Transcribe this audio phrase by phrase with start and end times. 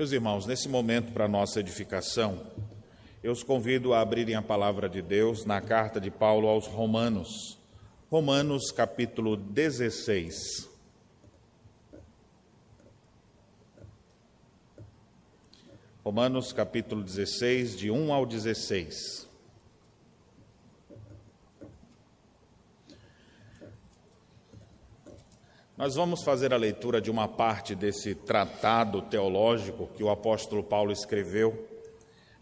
[0.00, 2.46] Meus irmãos, nesse momento para nossa edificação,
[3.22, 7.58] eu os convido a abrirem a palavra de Deus na carta de Paulo aos Romanos,
[8.10, 10.70] Romanos capítulo 16.
[16.02, 19.29] Romanos capítulo 16, de 1 ao 16.
[25.80, 30.92] Nós vamos fazer a leitura de uma parte desse tratado teológico que o apóstolo Paulo
[30.92, 31.66] escreveu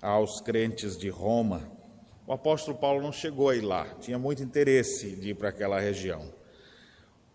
[0.03, 1.71] aos crentes de Roma.
[2.27, 5.79] O apóstolo Paulo não chegou a ir lá, tinha muito interesse de ir para aquela
[5.79, 6.35] região.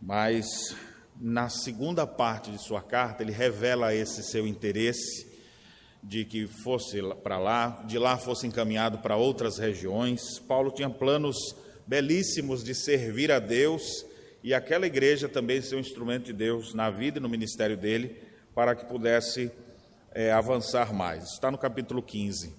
[0.02, 0.76] Mas
[1.22, 5.26] na segunda parte de sua carta, ele revela esse seu interesse
[6.04, 10.38] de que fosse para lá, de lá fosse encaminhado para outras regiões.
[10.38, 11.38] Paulo tinha planos
[11.88, 14.12] belíssimos de servir a Deus
[14.44, 18.22] e aquela igreja também ser um instrumento de Deus na vida e no ministério dele,
[18.54, 19.50] para que pudesse
[20.12, 21.24] é, avançar mais.
[21.32, 22.54] Está no capítulo 15.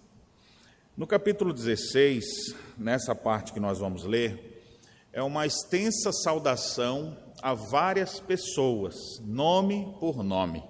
[0.97, 2.25] No capítulo 16,
[2.79, 4.63] nessa parte que nós vamos ler,
[5.13, 10.65] é uma extensa saudação a várias pessoas, nome por nome.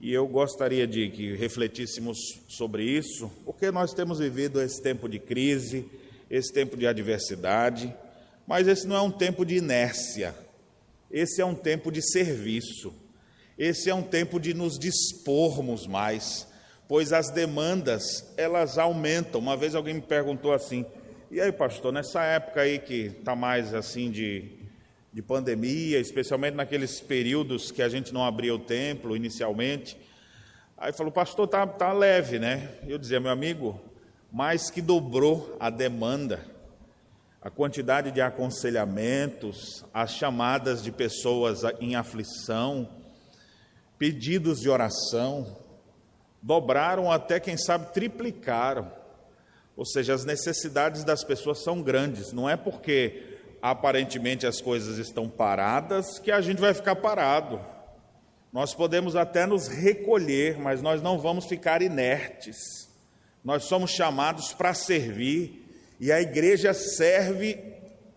[0.00, 2.16] E eu gostaria de que refletíssemos
[2.48, 5.86] sobre isso, porque nós temos vivido esse tempo de crise,
[6.30, 7.94] esse tempo de adversidade,
[8.48, 10.34] mas esse não é um tempo de inércia,
[11.10, 12.94] esse é um tempo de serviço,
[13.58, 16.48] esse é um tempo de nos dispormos mais,
[16.88, 19.38] pois as demandas elas aumentam.
[19.38, 20.86] Uma vez alguém me perguntou assim:
[21.30, 24.50] e aí, pastor, nessa época aí que está mais assim de,
[25.12, 29.94] de pandemia, especialmente naqueles períodos que a gente não abria o templo inicialmente,
[30.74, 32.70] aí falou, pastor, tá, tá leve, né?
[32.88, 33.78] Eu dizia, meu amigo,
[34.32, 36.56] mais que dobrou a demanda
[37.40, 42.88] a quantidade de aconselhamentos, as chamadas de pessoas em aflição,
[43.96, 45.56] pedidos de oração,
[46.42, 48.90] dobraram até, quem sabe, triplicaram.
[49.76, 55.28] Ou seja, as necessidades das pessoas são grandes, não é porque aparentemente as coisas estão
[55.28, 57.60] paradas que a gente vai ficar parado.
[58.52, 62.56] Nós podemos até nos recolher, mas nós não vamos ficar inertes.
[63.44, 65.67] Nós somos chamados para servir
[66.00, 67.58] e a igreja serve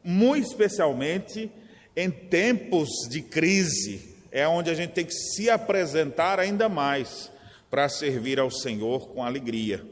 [0.03, 1.51] muito especialmente
[1.95, 7.31] em tempos de crise, é onde a gente tem que se apresentar ainda mais
[7.69, 9.85] para servir ao Senhor com alegria.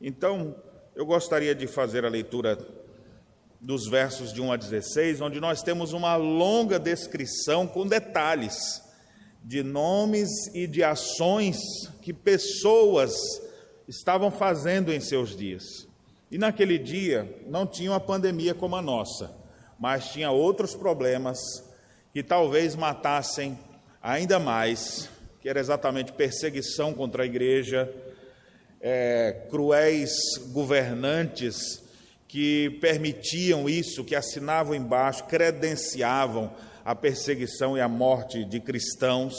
[0.00, 0.54] Então,
[0.94, 2.58] eu gostaria de fazer a leitura
[3.60, 8.82] dos versos de 1 a 16, onde nós temos uma longa descrição com detalhes
[9.42, 11.56] de nomes e de ações
[12.02, 13.12] que pessoas
[13.86, 15.87] estavam fazendo em seus dias.
[16.30, 19.34] E naquele dia não tinha uma pandemia como a nossa,
[19.78, 21.38] mas tinha outros problemas
[22.12, 23.58] que talvez matassem
[24.02, 25.08] ainda mais,
[25.40, 27.90] que era exatamente perseguição contra a igreja,
[28.80, 30.12] é, cruéis
[30.52, 31.82] governantes
[32.26, 36.52] que permitiam isso, que assinavam embaixo, credenciavam
[36.84, 39.34] a perseguição e a morte de cristãos.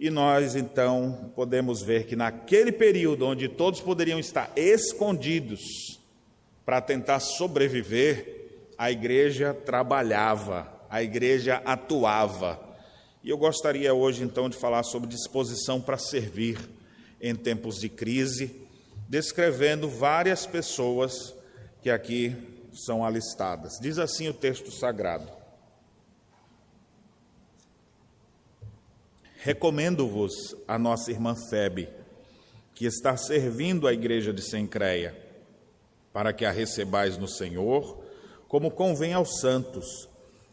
[0.00, 6.00] E nós então podemos ver que naquele período onde todos poderiam estar escondidos
[6.64, 12.58] para tentar sobreviver, a igreja trabalhava, a igreja atuava.
[13.22, 16.58] E eu gostaria hoje então de falar sobre disposição para servir
[17.20, 18.56] em tempos de crise,
[19.06, 21.34] descrevendo várias pessoas
[21.82, 22.34] que aqui
[22.72, 23.78] são alistadas.
[23.78, 25.39] Diz assim o texto sagrado:
[29.42, 31.88] Recomendo-vos a nossa irmã Febe,
[32.74, 35.16] que está servindo a igreja de Sencreia,
[36.12, 38.04] para que a recebais no Senhor,
[38.46, 40.10] como convém aos santos,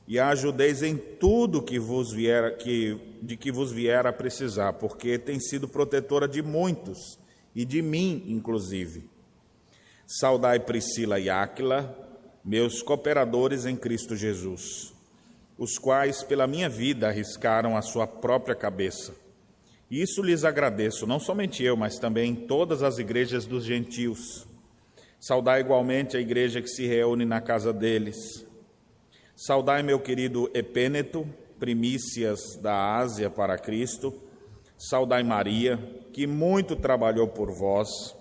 [0.07, 4.71] e a ajudeis em tudo que vos vier, que, de que vos vier a precisar,
[4.71, 7.19] porque tem sido protetora de muitos,
[7.53, 9.09] e de mim, inclusive.
[10.07, 11.93] Saudai Priscila e Áquila,
[12.41, 14.95] meus cooperadores em Cristo Jesus
[15.57, 19.15] os quais pela minha vida arriscaram a sua própria cabeça.
[19.89, 24.45] Isso lhes agradeço, não somente eu, mas também todas as igrejas dos gentios.
[25.19, 28.45] Saudai igualmente a igreja que se reúne na casa deles.
[29.35, 31.27] Saudai meu querido Epêneto,
[31.57, 34.13] primícias da Ásia para Cristo.
[34.77, 35.77] Saudai Maria,
[36.13, 38.15] que muito trabalhou por vós.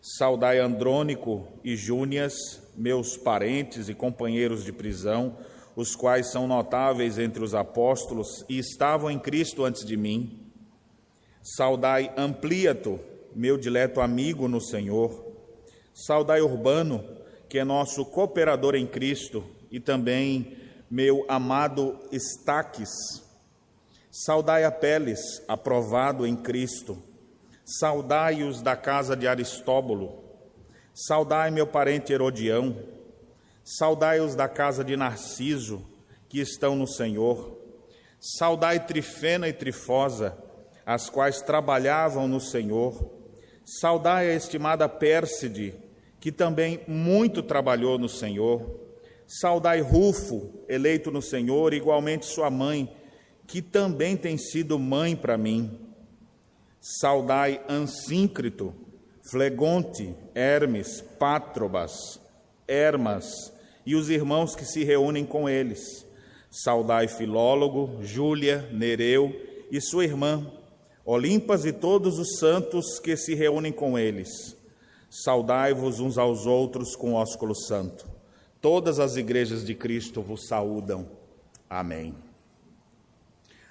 [0.00, 2.34] Saudai Andrônico e Júnias,
[2.76, 5.36] meus parentes e companheiros de prisão,
[5.76, 10.50] os quais são notáveis entre os apóstolos e estavam em Cristo antes de mim.
[11.42, 12.98] Saudai Ampliato,
[13.34, 15.24] meu dileto amigo no Senhor.
[15.92, 17.04] Saudai Urbano,
[17.46, 20.56] que é nosso cooperador em Cristo, e também
[20.90, 22.90] meu amado Estaques.
[24.10, 26.96] Saudai a Peles, aprovado em Cristo.
[27.66, 30.24] Saudai-os da casa de Aristóbulo.
[30.94, 32.95] Saudai meu parente Herodião.
[33.68, 35.84] Saudai-os da casa de Narciso,
[36.28, 37.58] que estão no Senhor.
[38.20, 40.38] Saudai Trifena e Trifosa,
[40.86, 43.10] as quais trabalhavam no Senhor.
[43.64, 45.74] Saudai a estimada Pérside,
[46.20, 48.70] que também muito trabalhou no Senhor.
[49.26, 52.96] Saudai Rufo, eleito no Senhor, igualmente sua mãe,
[53.48, 55.76] que também tem sido mãe para mim.
[56.80, 58.72] Saudai Ansíncrito,
[59.28, 62.20] Flegonte, Hermes, Pátrobas,
[62.68, 63.55] Hermas
[63.86, 66.04] e os irmãos que se reúnem com eles.
[66.50, 69.34] Saudai Filólogo, Júlia, Nereu
[69.70, 70.50] e sua irmã,
[71.04, 74.56] Olimpas e todos os santos que se reúnem com eles.
[75.08, 78.06] Saudai-vos uns aos outros com ósculo santo.
[78.60, 81.08] Todas as igrejas de Cristo vos saúdam.
[81.70, 82.26] Amém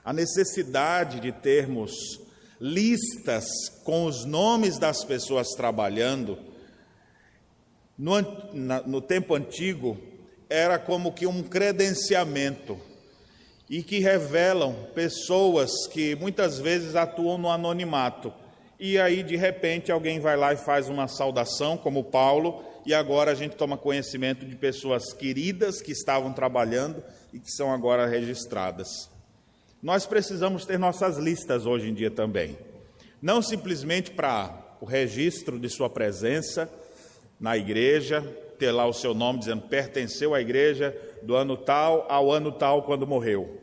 [0.06, 1.92] a necessidade de termos
[2.62, 3.46] listas
[3.84, 6.38] com os nomes das pessoas trabalhando,
[7.98, 8.22] no,
[8.54, 9.98] na, no tempo antigo,
[10.50, 12.78] era como que um credenciamento
[13.70, 18.32] e que revelam pessoas que muitas vezes atuam no anonimato.
[18.80, 23.32] E aí, de repente, alguém vai lá e faz uma saudação, como Paulo, e agora
[23.32, 27.02] a gente toma conhecimento de pessoas queridas que estavam trabalhando
[27.34, 29.10] e que são agora registradas.
[29.82, 32.58] Nós precisamos ter nossas listas hoje em dia também.
[33.22, 36.70] Não simplesmente para o registro de sua presença
[37.40, 38.22] na igreja,
[38.58, 42.84] ter lá o seu nome dizendo pertenceu à igreja do ano tal ao ano tal
[42.84, 43.62] quando morreu.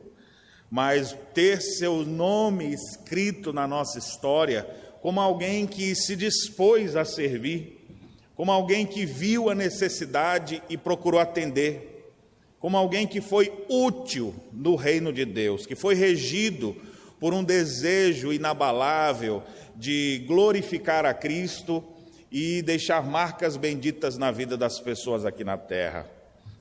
[0.70, 4.66] Mas ter seu nome escrito na nossa história
[5.00, 7.84] como alguém que se dispôs a servir,
[8.34, 11.92] como alguém que viu a necessidade e procurou atender
[12.62, 16.76] como alguém que foi útil no reino de Deus, que foi regido
[17.18, 19.42] por um desejo inabalável
[19.74, 21.82] de glorificar a Cristo
[22.32, 26.06] e deixar marcas benditas na vida das pessoas aqui na terra.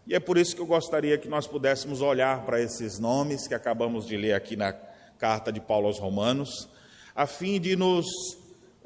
[0.06, 3.54] E é por isso que eu gostaria que nós pudéssemos olhar para esses nomes que
[3.54, 4.74] acabamos de ler aqui na
[5.18, 6.68] carta de Paulo aos Romanos,
[7.16, 8.06] a fim de nos,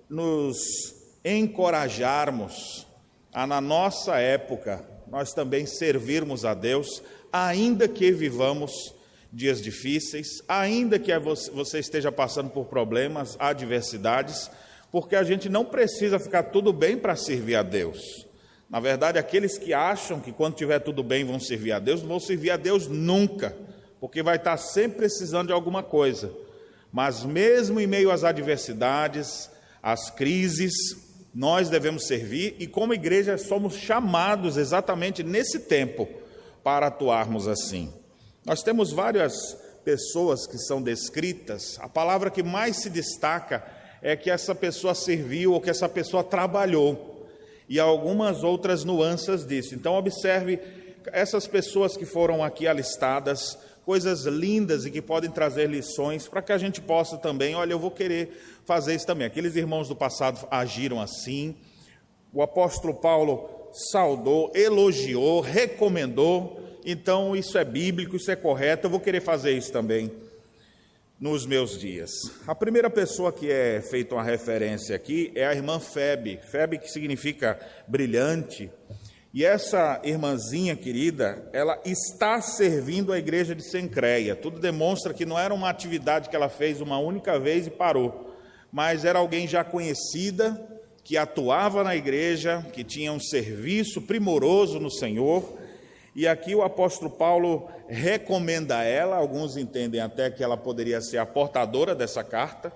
[0.08, 0.58] nos
[1.24, 2.86] encorajarmos
[3.34, 7.02] a, na nossa época, nós também servirmos a Deus,
[7.34, 8.72] ainda que vivamos
[9.34, 11.12] dias difíceis, ainda que
[11.52, 14.52] você esteja passando por problemas, adversidades,
[14.96, 18.26] porque a gente não precisa ficar tudo bem para servir a Deus.
[18.70, 22.08] Na verdade, aqueles que acham que quando tiver tudo bem vão servir a Deus, não
[22.08, 23.54] vão servir a Deus nunca,
[24.00, 26.32] porque vai estar sempre precisando de alguma coisa.
[26.94, 29.50] Mas mesmo em meio às adversidades,
[29.84, 30.74] às crises,
[31.34, 36.08] nós devemos servir e, como igreja, somos chamados exatamente nesse tempo
[36.64, 37.92] para atuarmos assim.
[38.46, 39.34] Nós temos várias
[39.84, 45.54] pessoas que são descritas, a palavra que mais se destaca é que essa pessoa serviu
[45.54, 47.28] ou que essa pessoa trabalhou,
[47.68, 49.74] e algumas outras nuances disso.
[49.74, 50.60] Então, observe
[51.08, 56.52] essas pessoas que foram aqui alistadas, coisas lindas e que podem trazer lições para que
[56.52, 58.30] a gente possa também, olha, eu vou querer
[58.64, 59.26] fazer isso também.
[59.26, 61.56] Aqueles irmãos do passado agiram assim.
[62.32, 63.50] O apóstolo Paulo
[63.90, 66.60] saudou, elogiou, recomendou.
[66.86, 68.86] Então, isso é bíblico, isso é correto.
[68.86, 70.12] Eu vou querer fazer isso também
[71.20, 72.12] nos meus dias.
[72.46, 76.40] A primeira pessoa que é feita uma referência aqui é a irmã Febe.
[76.52, 78.70] Febe que significa brilhante.
[79.34, 84.36] E essa irmãzinha querida, ela está servindo a igreja de Sencreia.
[84.36, 88.26] Tudo demonstra que não era uma atividade que ela fez uma única vez e parou
[88.76, 90.62] mas era alguém já conhecida,
[91.02, 95.58] que atuava na igreja, que tinha um serviço primoroso no Senhor.
[96.16, 101.18] E aqui o apóstolo Paulo recomenda a ela, alguns entendem até que ela poderia ser
[101.18, 102.72] a portadora dessa carta,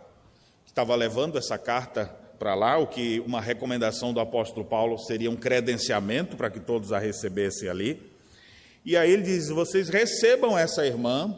[0.66, 5.32] que estava levando essa carta para lá, o que uma recomendação do apóstolo Paulo seria
[5.32, 8.12] um credenciamento para que todos a recebessem ali.
[8.86, 11.34] E aí ele diz: Vocês recebam essa irmã,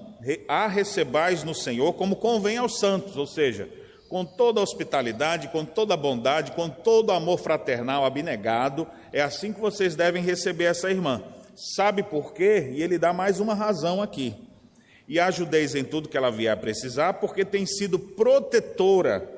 [0.48, 3.70] a recebais no Senhor, como convém aos santos, ou seja,
[4.10, 8.88] com toda a hospitalidade, com toda a bondade, com todo o amor fraternal abnegado.
[9.14, 11.24] É assim que vocês devem receber essa irmã.
[11.56, 12.72] Sabe por quê?
[12.74, 14.36] E ele dá mais uma razão aqui.
[15.08, 19.30] E ajudeis em tudo que ela vier a precisar, porque tem sido protetora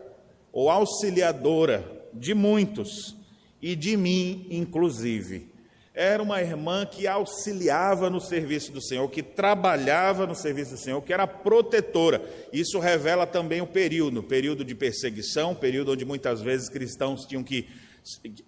[0.51, 3.15] ou auxiliadora de muitos,
[3.61, 5.53] e de mim, inclusive
[5.93, 10.99] era uma irmã que auxiliava no serviço do Senhor, que trabalhava no serviço do Senhor,
[11.03, 12.21] que era protetora.
[12.51, 17.67] Isso revela também o período, período de perseguição, período onde muitas vezes cristãos tinham que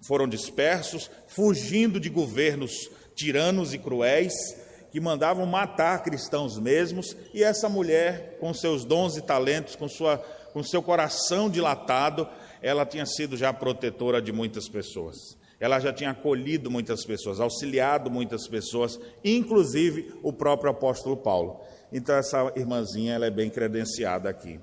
[0.02, 4.34] foram dispersos, fugindo de governos tiranos e cruéis,
[4.92, 10.18] que mandavam matar cristãos mesmos, e essa mulher, com seus dons e talentos, com, sua,
[10.54, 12.28] com seu coração dilatado,
[12.62, 15.38] ela tinha sido já protetora de muitas pessoas.
[15.60, 21.62] Ela já tinha acolhido muitas pessoas, auxiliado muitas pessoas, inclusive o próprio apóstolo Paulo.
[21.92, 24.60] Então, essa irmãzinha ela é bem credenciada aqui.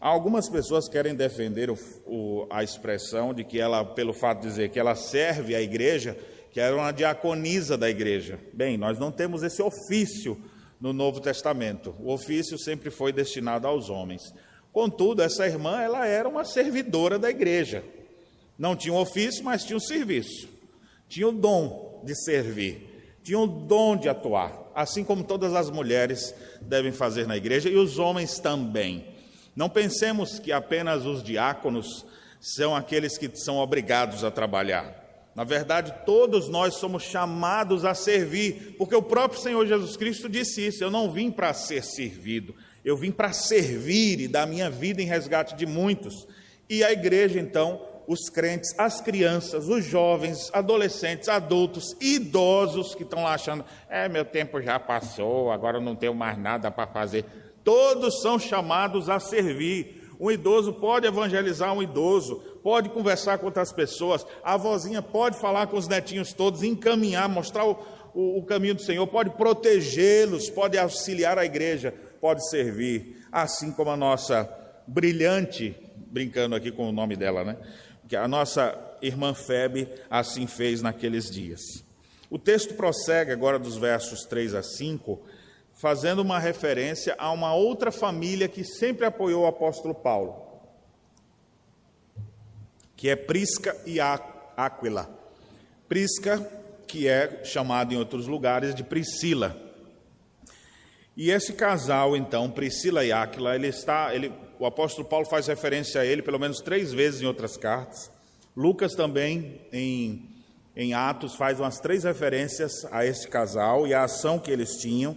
[0.00, 4.68] Algumas pessoas querem defender o, o, a expressão de que ela, pelo fato de dizer
[4.70, 6.16] que ela serve à igreja,
[6.58, 8.36] que era uma diaconisa da igreja.
[8.52, 10.36] Bem, nós não temos esse ofício
[10.80, 11.94] no Novo Testamento.
[12.00, 14.22] O ofício sempre foi destinado aos homens.
[14.72, 17.84] Contudo, essa irmã, ela era uma servidora da igreja.
[18.58, 20.48] Não tinha um ofício, mas tinha um serviço.
[21.08, 26.34] Tinha o dom de servir, tinha o dom de atuar, assim como todas as mulheres
[26.60, 29.06] devem fazer na igreja e os homens também.
[29.54, 32.04] Não pensemos que apenas os diáconos
[32.40, 35.07] são aqueles que são obrigados a trabalhar.
[35.38, 40.66] Na verdade, todos nós somos chamados a servir, porque o próprio Senhor Jesus Cristo disse
[40.66, 45.00] isso: eu não vim para ser servido, eu vim para servir e dar minha vida
[45.00, 46.26] em resgate de muitos.
[46.68, 53.22] E a igreja, então, os crentes, as crianças, os jovens, adolescentes, adultos, idosos que estão
[53.22, 57.24] lá achando, é, meu tempo já passou, agora eu não tenho mais nada para fazer.
[57.62, 59.98] Todos são chamados a servir.
[60.18, 65.68] Um idoso pode evangelizar um idoso, pode conversar com outras pessoas, a avózinha pode falar
[65.68, 67.78] com os netinhos todos, encaminhar, mostrar o,
[68.12, 73.88] o, o caminho do Senhor, pode protegê-los, pode auxiliar a igreja, pode servir, assim como
[73.88, 74.46] a nossa
[74.86, 77.56] brilhante, brincando aqui com o nome dela, né?
[78.06, 81.62] Que a nossa irmã Febe assim fez naqueles dias.
[82.28, 85.22] O texto prossegue agora dos versos 3 a 5
[85.72, 90.47] fazendo uma referência a uma outra família que sempre apoiou o apóstolo Paulo,
[92.98, 95.08] que é Prisca e Áquila.
[95.88, 96.40] Prisca,
[96.84, 99.56] que é chamado em outros lugares de Priscila.
[101.16, 106.00] E esse casal, então, Priscila e Áquila, ele está, ele, o apóstolo Paulo faz referência
[106.00, 108.10] a ele pelo menos três vezes em outras cartas.
[108.56, 110.28] Lucas também, em,
[110.74, 115.16] em Atos, faz umas três referências a esse casal e a ação que eles tinham.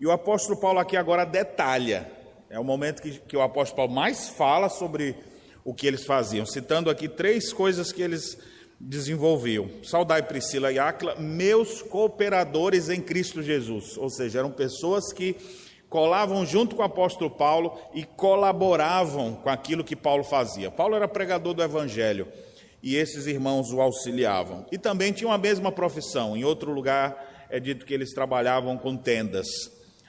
[0.00, 2.08] E o apóstolo Paulo aqui agora detalha,
[2.48, 5.16] é o momento que, que o apóstolo Paulo mais fala sobre
[5.68, 8.38] o que eles faziam, citando aqui três coisas que eles
[8.80, 9.68] desenvolviam.
[9.84, 15.36] Saudai Priscila e Áquila, meus cooperadores em Cristo Jesus, ou seja, eram pessoas que
[15.86, 20.70] colavam junto com o apóstolo Paulo e colaboravam com aquilo que Paulo fazia.
[20.70, 22.26] Paulo era pregador do evangelho
[22.82, 24.64] e esses irmãos o auxiliavam.
[24.72, 28.96] E também tinham a mesma profissão, em outro lugar é dito que eles trabalhavam com
[28.96, 29.46] tendas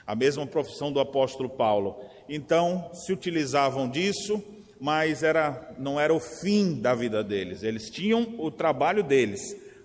[0.06, 2.00] a mesma profissão do apóstolo Paulo.
[2.26, 4.42] Então, se utilizavam disso,
[4.80, 7.62] mas era, não era o fim da vida deles.
[7.62, 9.40] Eles tinham o trabalho deles,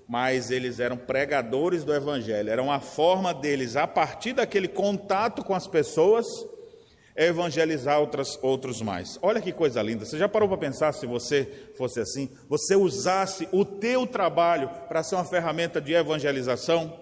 [0.08, 2.50] mas eles eram pregadores do evangelho.
[2.50, 6.26] Era uma forma deles, a partir daquele contato com as pessoas,
[7.14, 9.20] evangelizar outras, outros mais.
[9.22, 10.06] Olha que coisa linda.
[10.06, 11.46] Você já parou para pensar se você
[11.78, 12.30] fosse assim?
[12.48, 16.98] Você usasse o teu trabalho para ser uma ferramenta de evangelização?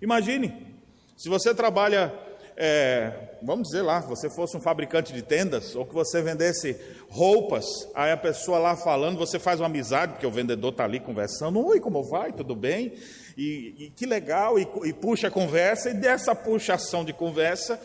[0.00, 0.78] Imagine,
[1.14, 2.12] se você trabalha
[2.56, 6.76] é, vamos dizer lá, você fosse um fabricante de tendas, ou que você vendesse
[7.08, 11.00] roupas, aí a pessoa lá falando, você faz uma amizade, porque o vendedor está ali
[11.00, 12.92] conversando, oi, como vai, tudo bem?
[13.36, 17.80] E, e que legal, e, e, puxa a conversa, e dessa puxação de conversa,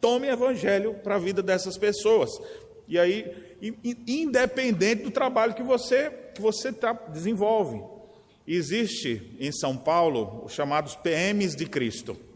[0.00, 2.30] tome evangelho para a vida dessas pessoas.
[2.88, 3.56] E aí,
[4.08, 7.80] independente do trabalho que você, que você tá, desenvolve.
[8.48, 12.29] Existe em São Paulo os chamados PMs de Cristo.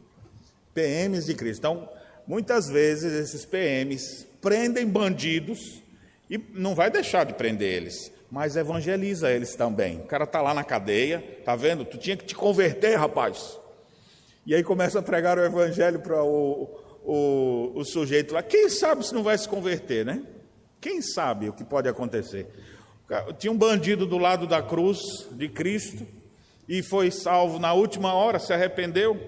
[0.74, 1.60] PMs de Cristo.
[1.60, 1.88] Então,
[2.26, 5.82] muitas vezes esses PMs prendem bandidos
[6.28, 10.00] e não vai deixar de prender eles, mas evangeliza eles também.
[10.00, 11.84] O cara está lá na cadeia, tá vendo?
[11.84, 13.58] Tu tinha que te converter, rapaz.
[14.46, 16.68] E aí começa a pregar o evangelho para o,
[17.04, 18.42] o, o sujeito lá.
[18.42, 20.22] Quem sabe se não vai se converter, né?
[20.80, 22.46] Quem sabe o que pode acontecer?
[23.38, 24.98] Tinha um bandido do lado da cruz
[25.32, 26.06] de Cristo
[26.68, 29.18] e foi salvo na última hora, se arrependeu.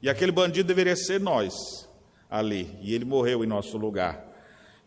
[0.00, 1.88] E aquele bandido deveria ser nós
[2.30, 4.24] ali, e ele morreu em nosso lugar.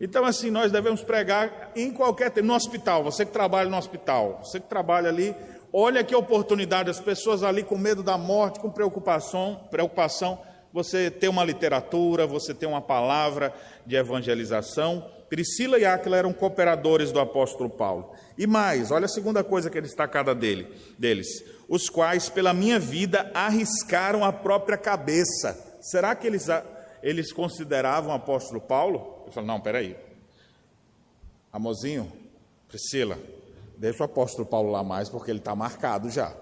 [0.00, 4.40] Então, assim, nós devemos pregar em qualquer tempo, no hospital, você que trabalha no hospital,
[4.42, 5.34] você que trabalha ali,
[5.72, 10.40] olha que oportunidade, as pessoas ali com medo da morte, com preocupação, preocupação,
[10.72, 13.52] você tem uma literatura, você tem uma palavra
[13.86, 15.06] de evangelização.
[15.32, 18.12] Priscila e Áquila eram cooperadores do apóstolo Paulo.
[18.36, 22.78] E mais, olha a segunda coisa que é destacada dele, deles os quais, pela minha
[22.78, 25.58] vida, arriscaram a própria cabeça.
[25.80, 26.48] Será que eles,
[27.02, 29.22] eles consideravam o apóstolo Paulo?
[29.24, 29.96] Eu falo, não, peraí.
[31.50, 32.12] Amozinho,
[32.68, 33.18] Priscila,
[33.78, 36.36] deixa o apóstolo Paulo lá mais, porque ele está marcado já.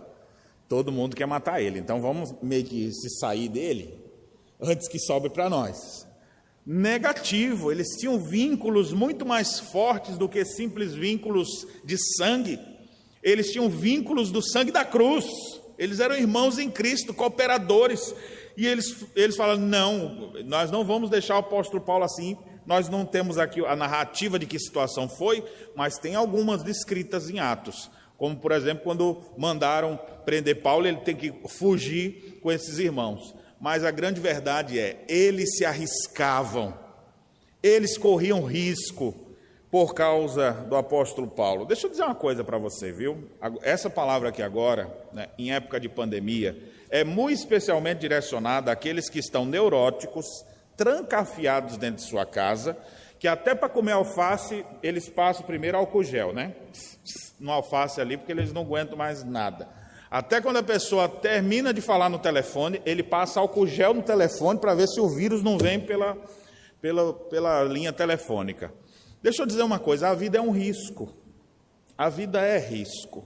[0.68, 4.02] Todo mundo quer matar ele, então vamos meio que se sair dele
[4.61, 6.10] antes que sobe para nós.
[6.73, 12.61] Negativo, eles tinham vínculos muito mais fortes do que simples vínculos de sangue.
[13.21, 15.25] Eles tinham vínculos do sangue da cruz.
[15.77, 18.15] Eles eram irmãos em Cristo, cooperadores.
[18.57, 22.39] E eles, eles falam: não, nós não vamos deixar o apóstolo Paulo assim.
[22.65, 25.43] Nós não temos aqui a narrativa de que situação foi,
[25.75, 27.91] mas tem algumas descritas em Atos.
[28.17, 33.35] Como, por exemplo, quando mandaram prender Paulo, ele tem que fugir com esses irmãos.
[33.61, 36.75] Mas a grande verdade é: eles se arriscavam,
[37.62, 39.14] eles corriam risco
[39.71, 41.64] por causa do apóstolo Paulo.
[41.64, 43.29] Deixa eu dizer uma coisa para você, viu?
[43.62, 46.59] Essa palavra aqui agora, né, em época de pandemia,
[46.90, 50.26] é muito especialmente direcionada àqueles que estão neuróticos,
[50.76, 52.76] trancafiados dentro de sua casa,
[53.19, 56.55] que até para comer alface eles passam primeiro álcool gel, né?
[57.38, 59.69] No alface ali, porque eles não aguentam mais nada.
[60.11, 64.59] Até quando a pessoa termina de falar no telefone, ele passa álcool gel no telefone
[64.59, 66.17] para ver se o vírus não vem pela,
[66.81, 68.73] pela, pela linha telefônica.
[69.23, 71.14] Deixa eu dizer uma coisa: a vida é um risco.
[71.97, 73.25] A vida é risco.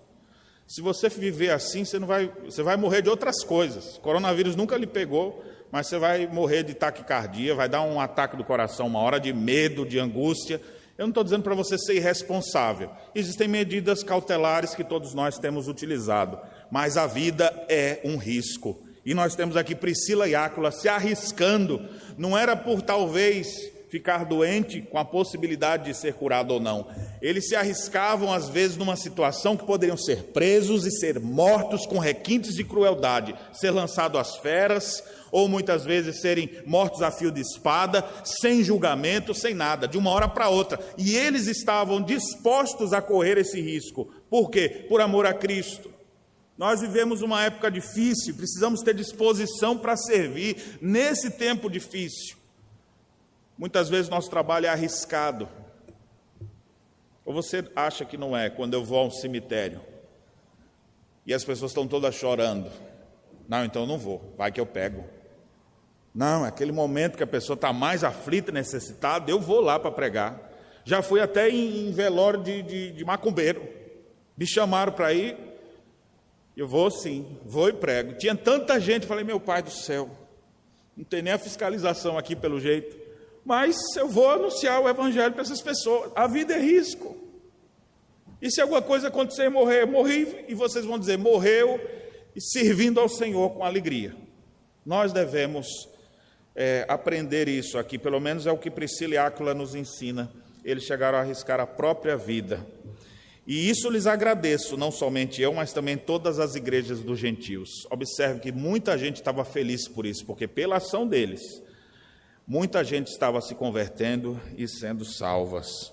[0.66, 3.96] Se você viver assim, você não vai, você vai morrer de outras coisas.
[3.96, 8.36] O coronavírus nunca lhe pegou, mas você vai morrer de taquicardia, vai dar um ataque
[8.36, 10.60] do coração, uma hora de medo, de angústia.
[10.96, 12.90] Eu não estou dizendo para você ser irresponsável.
[13.14, 16.38] Existem medidas cautelares que todos nós temos utilizado,
[16.70, 18.80] mas a vida é um risco.
[19.04, 21.88] E nós temos aqui Priscila e Áquila se arriscando.
[22.16, 26.88] Não era por talvez ficar doente com a possibilidade de ser curado ou não.
[27.22, 32.00] Eles se arriscavam, às vezes, numa situação que poderiam ser presos e ser mortos com
[32.00, 37.40] requintes de crueldade, ser lançados às feras, ou muitas vezes serem mortos a fio de
[37.40, 40.80] espada, sem julgamento, sem nada, de uma hora para outra.
[40.98, 44.12] E eles estavam dispostos a correr esse risco.
[44.28, 44.86] Por quê?
[44.88, 45.88] Por amor a Cristo.
[46.58, 52.42] Nós vivemos uma época difícil, precisamos ter disposição para servir nesse tempo difícil.
[53.56, 55.48] Muitas vezes nosso trabalho é arriscado.
[57.24, 59.80] Ou você acha que não é quando eu vou a um cemitério
[61.24, 62.70] e as pessoas estão todas chorando?
[63.48, 65.04] Não, então eu não vou, vai que eu pego.
[66.14, 69.90] Não, é aquele momento que a pessoa está mais aflita, necessitada, eu vou lá para
[69.90, 70.52] pregar.
[70.84, 73.66] Já fui até em, em velório de, de, de macumbeiro.
[74.36, 75.36] Me chamaram para ir,
[76.56, 78.14] eu vou sim, vou e prego.
[78.14, 80.10] Tinha tanta gente, falei, meu pai do céu,
[80.96, 83.03] não tem nem a fiscalização aqui pelo jeito
[83.44, 86.10] mas eu vou anunciar o evangelho para essas pessoas.
[86.14, 87.16] A vida é risco.
[88.40, 91.80] E se alguma coisa acontecer e morrer, morri, e vocês vão dizer, morreu
[92.34, 94.14] e servindo ao Senhor com alegria.
[94.84, 95.66] Nós devemos
[96.54, 100.30] é, aprender isso aqui, pelo menos é o que Priscila e Áquila nos ensina.
[100.64, 102.66] Eles chegaram a arriscar a própria vida.
[103.46, 107.86] E isso lhes agradeço, não somente eu, mas também todas as igrejas dos gentios.
[107.90, 111.62] Observe que muita gente estava feliz por isso, porque pela ação deles,
[112.46, 115.92] muita gente estava se convertendo e sendo salvas.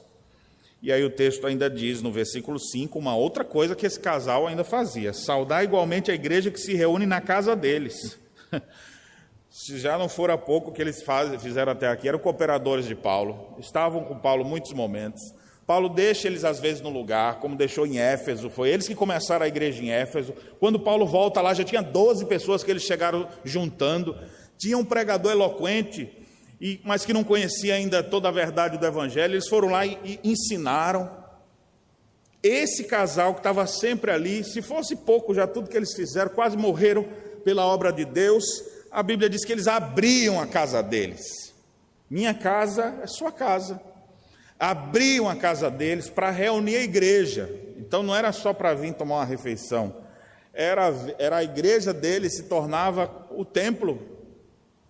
[0.81, 4.47] E aí o texto ainda diz no versículo 5 uma outra coisa que esse casal
[4.47, 8.19] ainda fazia: saudar igualmente a igreja que se reúne na casa deles.
[9.53, 11.03] Se já não fora pouco que eles
[11.41, 15.21] fizeram até aqui, eram cooperadores de Paulo, estavam com Paulo muitos momentos.
[15.67, 19.43] Paulo deixa eles às vezes no lugar, como deixou em Éfeso, foi eles que começaram
[19.43, 20.33] a igreja em Éfeso.
[20.57, 24.17] Quando Paulo volta lá, já tinha 12 pessoas que eles chegaram juntando.
[24.57, 26.09] Tinha um pregador eloquente,
[26.61, 29.97] e, mas que não conhecia ainda toda a verdade do Evangelho, eles foram lá e,
[30.23, 31.09] e ensinaram.
[32.43, 36.55] Esse casal que estava sempre ali, se fosse pouco já tudo que eles fizeram, quase
[36.55, 37.07] morreram
[37.43, 38.43] pela obra de Deus,
[38.91, 41.51] a Bíblia diz que eles abriam a casa deles.
[42.07, 43.81] Minha casa é sua casa.
[44.59, 47.49] Abriam a casa deles para reunir a igreja.
[47.77, 49.95] Então não era só para vir tomar uma refeição,
[50.53, 54.11] era, era a igreja deles se tornava o templo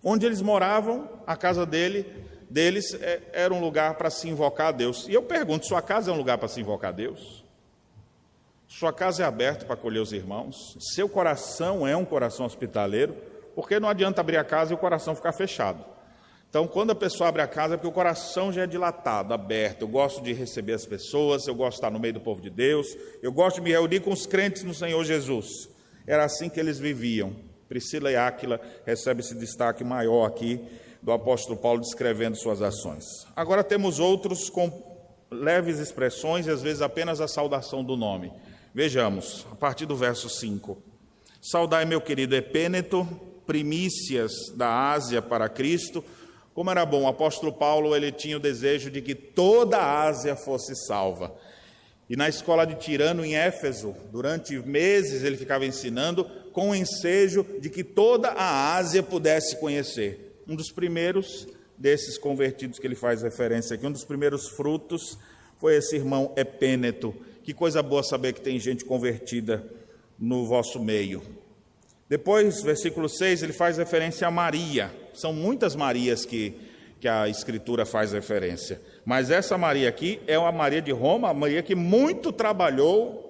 [0.04, 2.06] Onde eles moravam, a casa dele,
[2.50, 5.06] deles é, era um lugar para se invocar a Deus.
[5.08, 7.42] E eu pergunto: sua casa é um lugar para se invocar a Deus?
[8.68, 10.76] Sua casa é aberta para acolher os irmãos?
[10.94, 13.14] Seu coração é um coração hospitaleiro?
[13.54, 15.84] Porque não adianta abrir a casa e o coração ficar fechado.
[16.48, 19.82] Então, quando a pessoa abre a casa, é porque o coração já é dilatado, aberto.
[19.82, 22.50] Eu gosto de receber as pessoas, eu gosto de estar no meio do povo de
[22.50, 22.86] Deus,
[23.22, 25.68] eu gosto de me reunir com os crentes no Senhor Jesus.
[26.06, 27.34] Era assim que eles viviam.
[27.68, 30.60] Priscila e Áquila recebem esse destaque maior aqui
[31.02, 33.04] do apóstolo Paulo descrevendo suas ações.
[33.34, 34.70] Agora temos outros com
[35.30, 38.32] leves expressões e às vezes apenas a saudação do nome.
[38.72, 40.80] Vejamos, a partir do verso 5.
[41.40, 43.06] Saudai, meu querido Epêneto,
[43.44, 46.04] primícias da Ásia para Cristo.
[46.54, 50.36] Como era bom, o apóstolo Paulo ele tinha o desejo de que toda a Ásia
[50.36, 51.34] fosse salva.
[52.08, 57.44] E na escola de Tirano, em Éfeso, durante meses ele ficava ensinando com o ensejo
[57.60, 60.31] de que toda a Ásia pudesse conhecer.
[60.48, 65.18] Um dos primeiros desses convertidos que ele faz referência aqui, um dos primeiros frutos
[65.58, 67.14] foi esse irmão Epêneto.
[67.42, 69.64] Que coisa boa saber que tem gente convertida
[70.18, 71.22] no vosso meio.
[72.08, 74.92] Depois, versículo 6, ele faz referência a Maria.
[75.14, 76.54] São muitas Marias que,
[77.00, 78.80] que a Escritura faz referência.
[79.04, 83.21] Mas essa Maria aqui é uma Maria de Roma, a Maria que muito trabalhou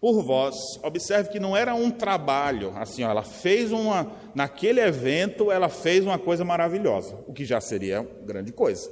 [0.00, 0.54] por vós.
[0.82, 6.04] Observe que não era um trabalho, assim, ó, ela fez uma, naquele evento, ela fez
[6.04, 8.90] uma coisa maravilhosa, o que já seria grande coisa.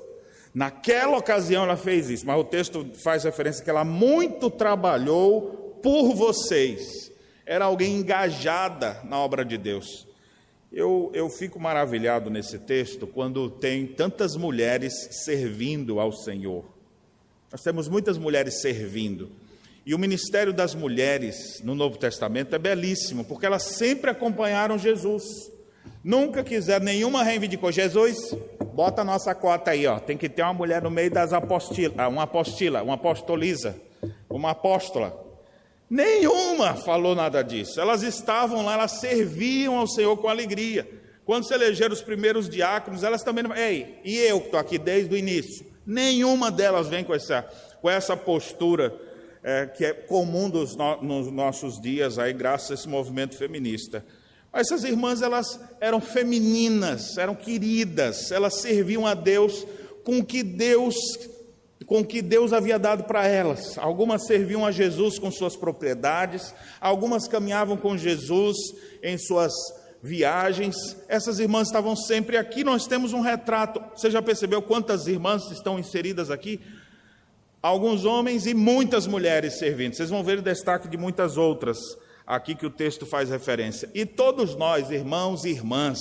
[0.55, 6.14] Naquela ocasião ela fez isso, mas o texto faz referência que ela muito trabalhou por
[6.14, 7.12] vocês
[7.47, 10.07] era alguém engajada na obra de Deus.
[10.73, 14.93] Eu, eu fico maravilhado nesse texto quando tem tantas mulheres
[15.25, 16.64] servindo ao Senhor.
[17.53, 19.31] Nós temos muitas mulheres servindo.
[19.87, 25.25] E o ministério das mulheres no Novo Testamento é belíssimo, porque elas sempre acompanharam Jesus.
[26.03, 27.70] Nunca quiseram, nenhuma reivindicou.
[27.70, 28.35] Jesus,
[28.73, 29.99] bota a nossa cota aí, ó.
[29.99, 33.77] Tem que ter uma mulher no meio das apostilas, uma apostila, uma apostoliza,
[34.29, 35.23] uma apóstola.
[35.88, 37.79] Nenhuma falou nada disso.
[37.79, 40.88] Elas estavam lá, elas serviam ao Senhor com alegria.
[41.27, 43.44] Quando se elegeram os primeiros diáconos, elas também.
[43.57, 45.66] Ei, e eu que estou aqui desde o início?
[45.87, 47.42] Nenhuma delas vem com essa,
[47.83, 48.94] com essa postura
[49.44, 54.02] é, que é comum dos no, nos nossos dias, aí, graças a esse movimento feminista.
[54.50, 59.66] Mas essas irmãs, elas eram femininas, eram queridas, elas serviam a Deus
[60.02, 60.94] com o que Deus
[61.87, 63.76] com que Deus havia dado para elas.
[63.76, 68.57] Algumas serviam a Jesus com suas propriedades, algumas caminhavam com Jesus
[69.02, 69.52] em suas
[70.02, 70.74] viagens.
[71.09, 72.64] Essas irmãs estavam sempre aqui.
[72.64, 73.83] Nós temos um retrato.
[73.94, 76.59] Você já percebeu quantas irmãs estão inseridas aqui?
[77.64, 79.94] Alguns homens e muitas mulheres servindo.
[79.94, 81.79] Vocês vão ver o destaque de muitas outras
[82.27, 83.88] aqui que o texto faz referência.
[83.94, 86.00] E todos nós, irmãos e irmãs,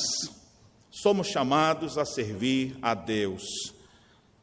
[0.91, 3.73] somos chamados a servir a Deus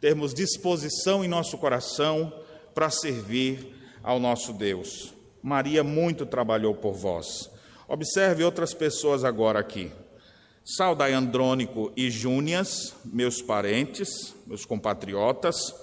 [0.01, 2.33] termos disposição em nosso coração
[2.75, 5.13] para servir ao nosso Deus.
[5.43, 7.51] Maria muito trabalhou por vós.
[7.87, 9.93] Observe outras pessoas agora aqui.
[10.65, 15.75] Saudai Andrônico e Júnias, meus parentes, meus compatriotas,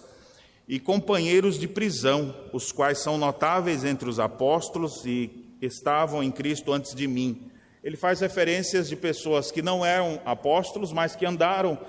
[0.68, 6.74] e companheiros de prisão, os quais são notáveis entre os apóstolos e estavam em Cristo
[6.74, 7.50] antes de mim.
[7.84, 11.80] Ele faz referências de pessoas que não eram apóstolos, mas que andaram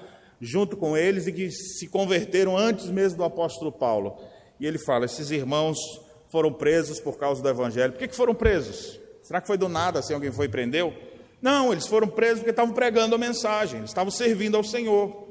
[0.41, 4.17] junto com eles e que se converteram antes mesmo do apóstolo Paulo.
[4.61, 5.79] E ele fala: esses irmãos
[6.31, 7.93] foram presos por causa do evangelho.
[7.93, 9.01] Por que, foram presos?
[9.23, 10.95] Será que foi do nada assim alguém foi e prendeu?
[11.43, 15.28] Não, eles foram presos porque estavam pregando a mensagem, estavam servindo ao Senhor.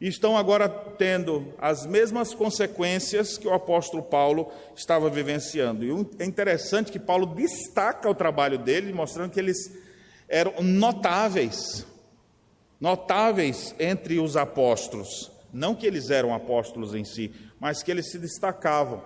[0.00, 5.84] E estão agora tendo as mesmas consequências que o apóstolo Paulo estava vivenciando.
[5.84, 9.72] E é interessante que Paulo destaca o trabalho dele, mostrando que eles
[10.28, 11.86] eram notáveis
[12.84, 15.32] notáveis entre os apóstolos.
[15.50, 19.02] Não que eles eram apóstolos em si, mas que eles se destacavam.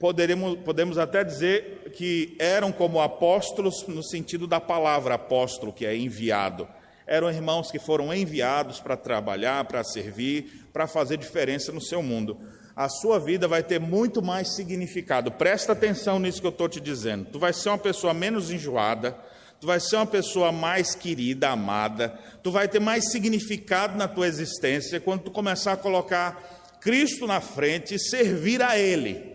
[0.00, 5.96] Poderemos, podemos até dizer que eram como apóstolos no sentido da palavra apóstolo, que é
[5.96, 6.66] enviado.
[7.08, 12.38] Eram irmãos que foram enviados para trabalhar, para servir, para fazer diferença no seu mundo.
[12.76, 15.32] A sua vida vai ter muito mais significado.
[15.32, 17.24] Presta atenção nisso que eu estou te dizendo.
[17.32, 19.16] Tu vai ser uma pessoa menos enjoada,
[19.58, 22.10] tu vai ser uma pessoa mais querida, amada,
[22.42, 27.40] tu vai ter mais significado na tua existência quando tu começar a colocar Cristo na
[27.40, 29.34] frente e servir a Ele.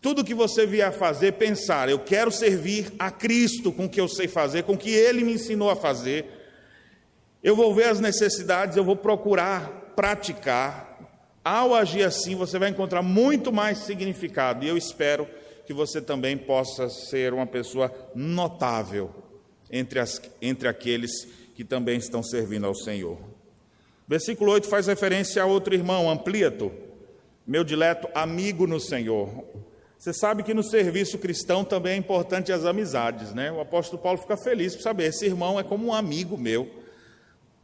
[0.00, 4.08] Tudo que você vier fazer, pensar, eu quero servir a Cristo com o que eu
[4.08, 6.35] sei fazer, com o que Ele me ensinou a fazer.
[7.46, 10.98] Eu vou ver as necessidades, eu vou procurar praticar.
[11.44, 15.28] Ao agir assim, você vai encontrar muito mais significado, e eu espero
[15.64, 19.14] que você também possa ser uma pessoa notável
[19.70, 21.12] entre, as, entre aqueles
[21.54, 23.16] que também estão servindo ao Senhor.
[24.08, 26.72] Versículo 8 faz referência a outro irmão, Ampliato,
[27.46, 29.44] meu dileto amigo no Senhor.
[29.96, 33.52] Você sabe que no serviço cristão também é importante as amizades, né?
[33.52, 36.75] O apóstolo Paulo fica feliz por saber, esse irmão é como um amigo meu.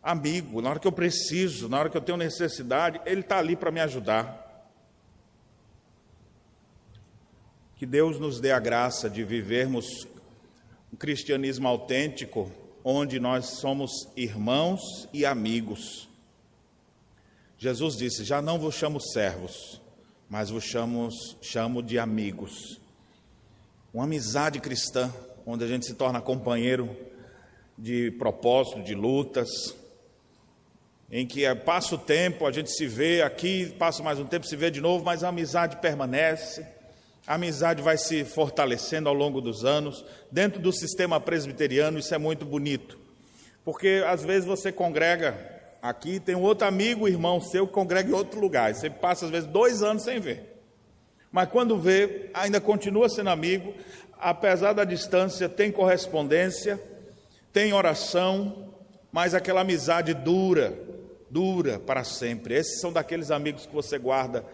[0.02, 3.54] Amigo, na hora que eu preciso, na hora que eu tenho necessidade, ele está ali
[3.54, 4.42] para me ajudar.
[7.76, 10.06] Que Deus nos dê a graça de vivermos
[10.92, 12.50] um cristianismo autêntico,
[12.84, 16.08] onde nós somos irmãos e amigos.
[17.56, 19.80] Jesus disse: Já não vos chamo servos,
[20.28, 21.08] mas vos chamo,
[21.40, 22.80] chamo de amigos.
[23.94, 25.12] Uma amizade cristã,
[25.46, 26.94] onde a gente se torna companheiro
[27.78, 29.48] de propósito, de lutas,
[31.12, 34.46] em que é, passa o tempo, a gente se vê aqui, passa mais um tempo,
[34.46, 36.66] se vê de novo, mas a amizade permanece
[37.26, 40.04] a amizade vai se fortalecendo ao longo dos anos.
[40.30, 42.98] Dentro do sistema presbiteriano, isso é muito bonito.
[43.64, 48.12] Porque às vezes você congrega aqui tem um outro amigo, irmão seu, que congrega em
[48.12, 48.74] outro lugar.
[48.74, 50.60] Você passa, às vezes, dois anos sem ver.
[51.30, 53.72] Mas quando vê, ainda continua sendo amigo,
[54.18, 56.80] apesar da distância, tem correspondência,
[57.52, 58.74] tem oração,
[59.10, 60.76] mas aquela amizade dura,
[61.32, 62.54] dura para sempre.
[62.54, 64.44] Esses são daqueles amigos que você guarda,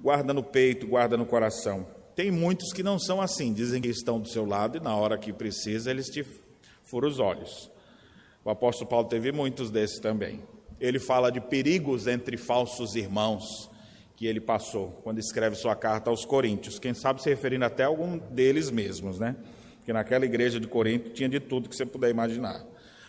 [0.00, 1.84] guarda no peito, guarda no coração.
[2.14, 5.18] Tem muitos que não são assim, dizem que estão do seu lado e na hora
[5.18, 6.24] que precisa eles te
[6.84, 7.70] furam os olhos.
[8.44, 10.42] O apóstolo Paulo teve muitos desses também.
[10.80, 13.68] Ele fala de perigos entre falsos irmãos
[14.14, 16.78] que ele passou quando escreve sua carta aos Coríntios.
[16.78, 19.36] Quem sabe se referindo até a algum deles mesmos, né?
[19.76, 22.64] Porque naquela igreja de Corinto tinha de tudo que você puder imaginar.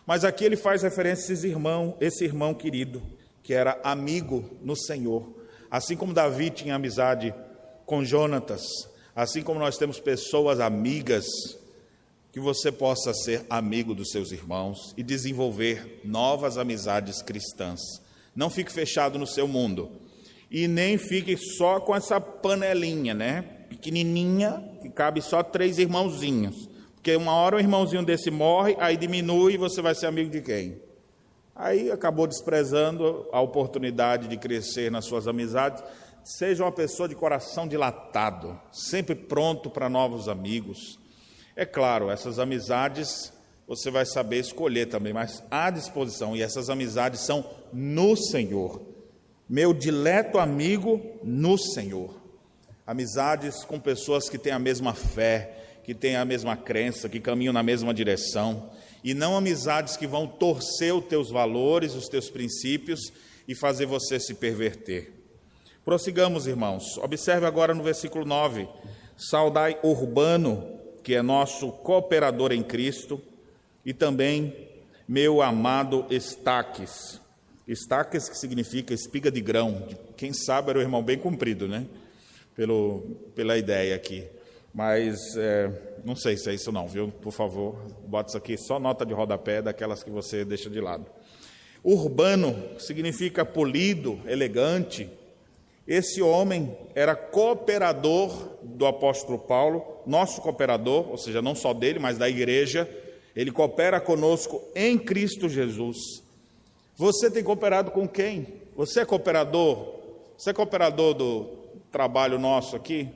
[0.06, 3.02] Mas aqui ele faz referência a esse irmão, esse irmão querido,
[3.50, 5.28] que era amigo no Senhor.
[5.72, 7.34] Assim como Davi tinha amizade
[7.84, 8.62] com Jonatas,
[9.16, 11.26] assim como nós temos pessoas amigas,
[12.32, 17.80] que você possa ser amigo dos seus irmãos e desenvolver novas amizades cristãs.
[18.36, 19.94] Não fique fechado no seu mundo
[20.52, 23.42] e nem fique só com essa panelinha, né?
[23.68, 26.70] Pequenininha, que cabe só três irmãozinhos.
[26.94, 30.40] Porque uma hora um irmãozinho desse morre, aí diminui e você vai ser amigo de
[30.40, 30.89] quem?
[31.60, 35.84] Aí acabou desprezando a oportunidade de crescer nas suas amizades.
[36.24, 40.98] Seja uma pessoa de coração dilatado, sempre pronto para novos amigos.
[41.56, 43.34] É claro, essas amizades
[43.68, 48.90] você vai saber escolher também, mas à disposição, e essas amizades são no Senhor
[49.50, 52.22] meu dileto amigo no Senhor.
[52.86, 57.52] Amizades com pessoas que têm a mesma fé, que têm a mesma crença, que caminham
[57.52, 58.70] na mesma direção,
[59.04, 63.12] e não amizades que vão torcer os teus valores, os teus princípios
[63.48, 65.14] e fazer você se perverter.
[65.84, 66.98] Prossigamos, irmãos.
[66.98, 68.68] Observe agora no versículo 9:
[69.18, 73.22] Saudai Urbano, que é nosso cooperador em Cristo,
[73.86, 74.68] e também
[75.08, 77.20] meu amado Estaques
[77.70, 79.88] Estacas, que significa espiga de grão.
[80.18, 81.86] Quem sabe era o irmão bem comprido, né?
[82.56, 83.02] Pelo,
[83.36, 84.26] pela ideia aqui.
[84.74, 85.72] Mas é,
[86.04, 87.10] não sei se é isso não, viu?
[87.10, 87.76] Por favor,
[88.08, 91.06] bota isso aqui só nota de rodapé daquelas que você deixa de lado.
[91.84, 95.10] Urbano significa polido, elegante.
[95.88, 102.18] Esse homem era cooperador do apóstolo Paulo, nosso cooperador, ou seja, não só dele, mas
[102.18, 102.90] da igreja.
[103.36, 105.98] Ele coopera conosco em Cristo Jesus.
[106.96, 108.46] Você tem cooperado com quem?
[108.76, 110.00] Você é cooperador?
[110.38, 111.50] Você é cooperador do
[111.92, 113.10] trabalho nosso aqui?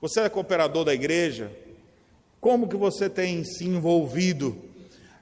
[0.00, 1.50] Você é cooperador da igreja?
[2.40, 4.56] Como que você tem se envolvido?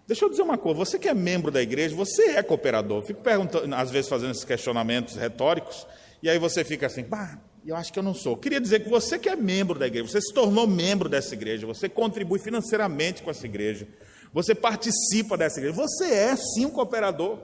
[0.07, 3.03] Deixa eu dizer uma coisa, você que é membro da igreja, você é cooperador.
[3.03, 5.87] Fico perguntando, às vezes fazendo esses questionamentos retóricos,
[6.23, 8.37] e aí você fica assim, pá, eu acho que eu não sou.
[8.37, 11.67] Queria dizer que você que é membro da igreja, você se tornou membro dessa igreja,
[11.67, 13.87] você contribui financeiramente com essa igreja,
[14.33, 17.39] você participa dessa igreja, você é sim um cooperador.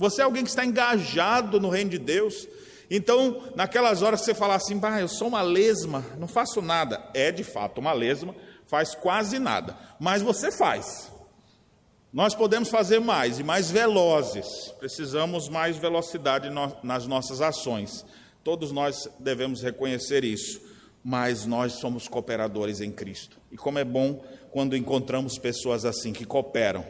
[0.00, 2.48] Você é alguém que está engajado no reino de Deus.
[2.90, 7.06] Então, naquelas horas você fala assim, bah, eu sou uma lesma, não faço nada.
[7.12, 8.34] É de fato uma lesma,
[8.70, 11.10] faz quase nada, mas você faz.
[12.12, 14.46] Nós podemos fazer mais e mais velozes,
[14.78, 16.48] precisamos mais velocidade
[16.82, 18.06] nas nossas ações.
[18.44, 20.60] Todos nós devemos reconhecer isso,
[21.02, 23.38] mas nós somos cooperadores em Cristo.
[23.50, 26.84] E como é bom quando encontramos pessoas assim que cooperam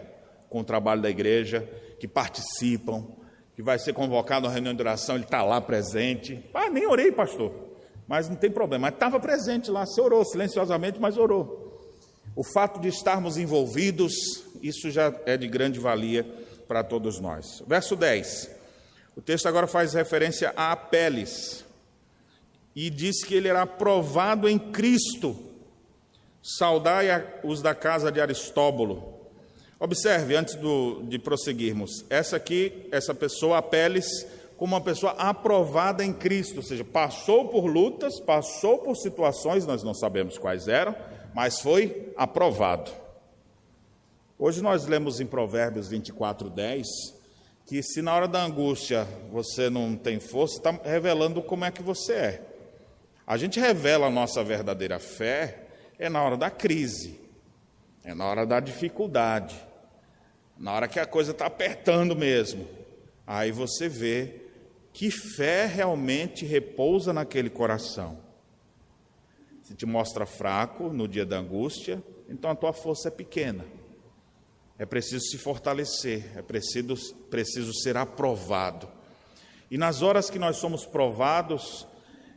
[0.50, 3.06] com o trabalho da igreja, que participam,
[3.54, 6.44] que vai ser convocado à reunião de oração, ele está lá presente.
[6.52, 7.52] Ah, nem orei, pastor.
[8.06, 8.88] Mas não tem problema.
[8.88, 11.59] Mas estava presente lá, se orou silenciosamente, mas orou.
[12.34, 14.12] O fato de estarmos envolvidos,
[14.62, 16.24] isso já é de grande valia
[16.66, 17.62] para todos nós.
[17.66, 18.50] Verso 10.
[19.16, 21.64] O texto agora faz referência a Apeles
[22.74, 25.36] e diz que ele era aprovado em Cristo.
[26.42, 27.08] Saudai
[27.42, 29.20] os da casa de Aristóbulo,
[29.82, 34.26] Observe, antes do, de prosseguirmos, essa aqui, essa pessoa, Apeles,
[34.58, 39.82] como uma pessoa aprovada em Cristo, ou seja, passou por lutas, passou por situações, nós
[39.82, 40.94] não sabemos quais eram,
[41.34, 42.90] mas foi aprovado.
[44.38, 46.86] Hoje nós lemos em Provérbios 24, 10,
[47.66, 51.82] que se na hora da angústia você não tem força, está revelando como é que
[51.82, 52.46] você é.
[53.26, 55.66] A gente revela a nossa verdadeira fé
[55.98, 57.20] é na hora da crise,
[58.02, 59.54] é na hora da dificuldade.
[60.58, 62.66] Na hora que a coisa está apertando mesmo,
[63.26, 64.40] aí você vê
[64.92, 68.18] que fé realmente repousa naquele coração.
[69.70, 73.64] Se te mostra fraco no dia da angústia, então a tua força é pequena.
[74.76, 76.96] É preciso se fortalecer, é preciso,
[77.30, 78.88] preciso ser aprovado.
[79.70, 81.86] E nas horas que nós somos provados,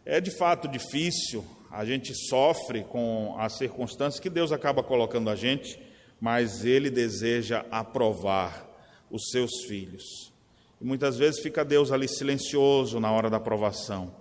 [0.06, 5.36] é de fato difícil, a gente sofre com as circunstâncias que Deus acaba colocando a
[5.36, 5.82] gente,
[6.22, 8.69] mas ele deseja aprovar
[9.10, 10.32] os seus filhos.
[10.80, 14.13] E muitas vezes fica Deus ali silencioso na hora da aprovação,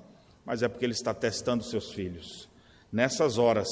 [0.47, 2.51] mas é porque Ele está testando seus filhos.
[2.93, 3.69] Nessas horas,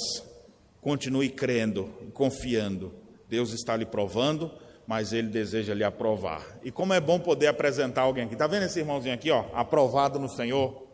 [0.80, 2.94] continue crendo e confiando.
[3.28, 4.50] Deus está lhe provando,
[4.86, 6.58] mas Ele deseja lhe aprovar.
[6.64, 8.32] E como é bom poder apresentar alguém aqui.
[8.32, 10.86] Está vendo esse irmãozinho aqui, ó, aprovado no Senhor?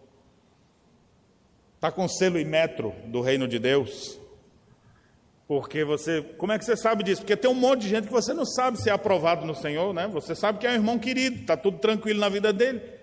[1.77, 4.19] Está com selo e metro do reino de Deus?
[5.47, 7.21] Porque você, como é que você sabe disso?
[7.21, 9.95] Porque tem um monte de gente que você não sabe se é aprovado no Senhor,
[9.95, 10.09] né?
[10.09, 12.96] Você sabe que é um irmão querido, está tudo tranquilo na vida dele.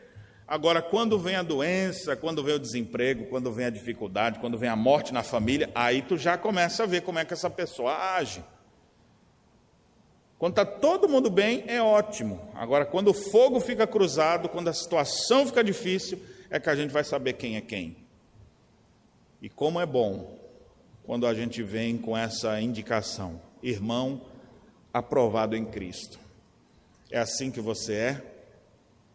[0.54, 4.70] Agora, quando vem a doença, quando vem o desemprego, quando vem a dificuldade, quando vem
[4.70, 7.92] a morte na família, aí tu já começa a ver como é que essa pessoa
[8.14, 8.44] age.
[10.38, 12.40] Quando está todo mundo bem, é ótimo.
[12.54, 16.92] Agora, quando o fogo fica cruzado, quando a situação fica difícil, é que a gente
[16.92, 17.98] vai saber quem é quem.
[19.42, 20.38] E como é bom
[21.04, 24.22] quando a gente vem com essa indicação, irmão
[24.94, 26.20] aprovado em Cristo.
[27.10, 28.33] É assim que você é?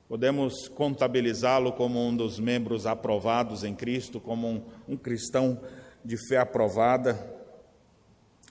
[0.09, 5.61] Podemos contabilizá-lo como um dos membros aprovados em Cristo, como um, um cristão
[6.03, 7.19] de fé aprovada?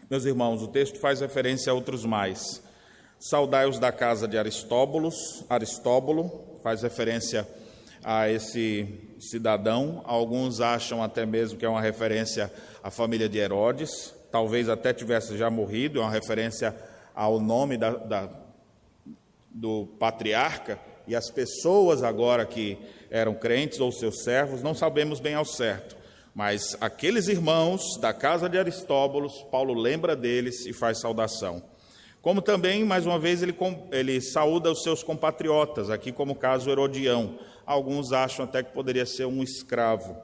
[0.08, 2.62] Meus irmãos, o texto faz referência a outros mais.
[3.20, 7.48] Saudai-os da casa de Aristóbulos, Aristóbulo, faz referência
[8.04, 8.88] a esse
[9.20, 10.04] cidadão.
[10.06, 15.36] Alguns acham até mesmo que é uma referência à família de Herodes, talvez até tivesse
[15.36, 16.76] já morrido, é uma referência
[17.16, 18.30] ao nome da, da,
[19.50, 22.78] do patriarca, e as pessoas agora que
[23.10, 25.96] eram crentes ou seus servos, não sabemos bem ao certo.
[26.36, 31.64] Mas aqueles irmãos da casa de Aristóbulos, Paulo lembra deles e faz saudação.
[32.22, 33.56] Como também, mais uma vez, ele,
[33.92, 39.06] ele saúda os seus compatriotas, aqui como o caso Herodião, alguns acham até que poderia
[39.06, 40.18] ser um escravo.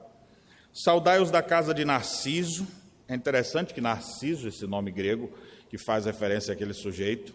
[0.73, 2.67] Saudai-os da casa de Narciso,
[3.07, 5.29] é interessante que Narciso, esse nome grego,
[5.69, 7.33] que faz referência àquele sujeito.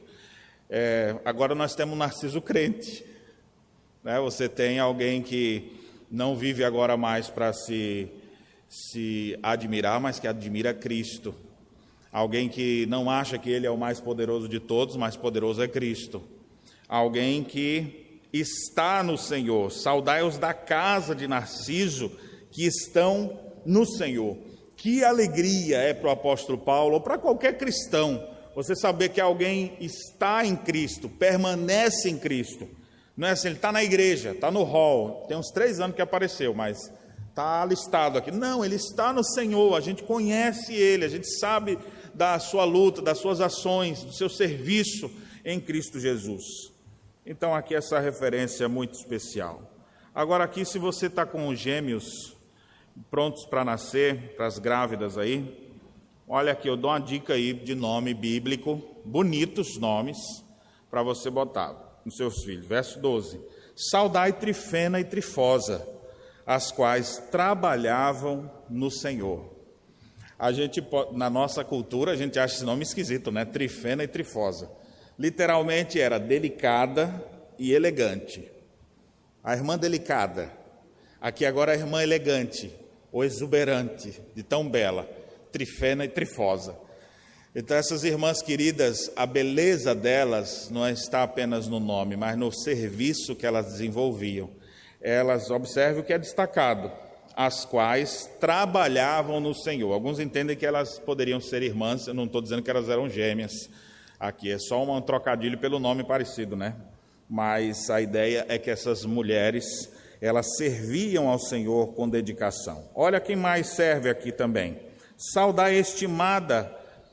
[0.68, 3.04] É, agora nós temos Narciso crente.
[4.08, 4.18] Né?
[4.20, 5.70] Você tem alguém que
[6.10, 8.08] não vive agora mais para se,
[8.66, 11.34] se admirar, mas que admira Cristo.
[12.10, 15.68] Alguém que não acha que ele é o mais poderoso de todos, mais poderoso é
[15.68, 16.22] Cristo.
[16.88, 19.70] Alguém que está no Senhor.
[19.70, 22.10] Saudai-os da casa de Narciso,
[22.50, 24.38] que estão no Senhor.
[24.74, 29.76] Que alegria é para o apóstolo Paulo, ou para qualquer cristão, você saber que alguém
[29.78, 32.77] está em Cristo, permanece em Cristo.
[33.18, 36.00] Não é assim, ele está na igreja, está no hall, tem uns três anos que
[36.00, 36.78] apareceu, mas
[37.28, 38.30] está listado aqui.
[38.30, 41.76] Não, ele está no Senhor, a gente conhece ele, a gente sabe
[42.14, 45.10] da sua luta, das suas ações, do seu serviço
[45.44, 46.44] em Cristo Jesus.
[47.26, 49.68] Então, aqui essa referência é muito especial.
[50.14, 52.36] Agora, aqui, se você está com os gêmeos
[53.10, 55.74] prontos para nascer, para as grávidas aí,
[56.28, 60.18] olha aqui, eu dou uma dica aí de nome bíblico, bonitos nomes,
[60.88, 62.66] para você botar nos seus filhos.
[62.66, 63.40] Verso 12:
[63.74, 65.86] Saudai Trifena e Trifosa,
[66.46, 69.56] as quais trabalhavam no Senhor.
[70.38, 70.82] A gente,
[71.12, 73.44] na nossa cultura, a gente acha esse nome esquisito, né?
[73.44, 74.78] Trifena e Trifosa
[75.18, 77.22] literalmente era delicada
[77.58, 78.48] e elegante.
[79.42, 80.52] A irmã delicada,
[81.20, 82.72] aqui agora a irmã elegante,
[83.10, 85.08] ou exuberante, de tão bela,
[85.50, 86.76] trifena e trifosa.
[87.54, 93.34] Então, essas irmãs queridas, a beleza delas não está apenas no nome, mas no serviço
[93.34, 94.50] que elas desenvolviam.
[95.00, 96.90] Elas, observe o que é destacado,
[97.34, 99.92] as quais trabalhavam no Senhor.
[99.92, 103.68] Alguns entendem que elas poderiam ser irmãs, eu não estou dizendo que elas eram gêmeas,
[104.18, 106.74] Aqui é só um trocadilho pelo nome parecido, né?
[107.30, 109.64] Mas a ideia é que essas mulheres,
[110.20, 112.88] elas serviam ao Senhor com dedicação.
[112.96, 114.76] Olha quem mais serve aqui também.
[115.16, 116.68] Saudar estimada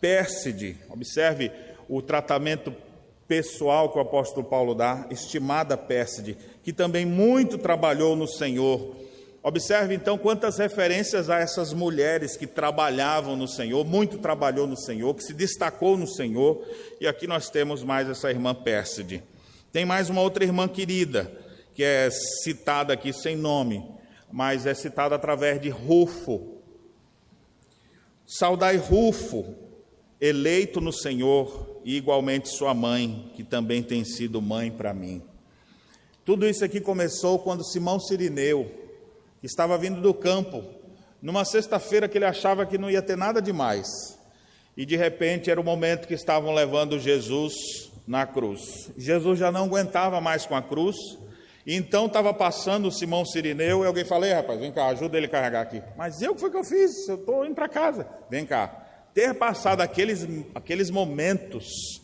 [0.05, 0.77] Pérside.
[0.87, 1.51] Observe
[1.89, 2.71] o tratamento
[3.27, 8.95] pessoal que o apóstolo Paulo dá, estimada Pérside, que também muito trabalhou no Senhor
[9.47, 15.13] Observe então quantas referências a essas mulheres que trabalhavam no Senhor, muito trabalhou no Senhor,
[15.13, 16.67] que se destacou no Senhor,
[16.99, 19.23] e aqui nós temos mais essa irmã Pérside.
[19.71, 21.31] Tem mais uma outra irmã querida,
[21.75, 23.87] que é citada aqui sem nome,
[24.31, 26.57] mas é citada através de Rufo.
[28.25, 29.45] Saudai Rufo,
[30.25, 35.21] eleito no Senhor, e igualmente sua mãe, que também tem sido mãe para mim.
[36.23, 38.71] Tudo isso aqui começou quando Simão Sirineu,
[39.43, 40.63] estava vindo do campo,
[41.21, 43.87] numa sexta-feira que ele achava que não ia ter nada demais.
[44.75, 48.89] E de repente era o momento que estavam levando Jesus na cruz.
[48.97, 50.95] Jesus já não aguentava mais com a cruz,
[51.65, 55.27] e então estava passando o Simão Sirineu, e alguém falou: rapaz, vem cá, ajuda ele
[55.27, 55.83] a carregar aqui.
[55.95, 57.07] Mas eu que foi que eu fiz?
[57.07, 58.07] Eu estou indo para casa.
[58.29, 58.84] Vem cá.
[59.15, 62.01] Ter passado aqueles, aqueles momentos